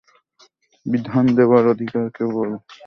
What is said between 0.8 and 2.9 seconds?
বিধান দেবার অধিকার কেবল আল্লাহরই।